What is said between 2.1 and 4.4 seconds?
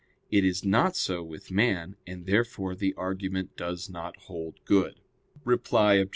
therefore the argument does not